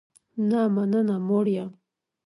[0.49, 1.69] نه مننه، موړ یم